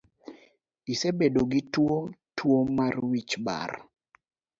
[0.93, 1.97] Isebedo gituo
[2.37, 3.71] tuo mar wich bar?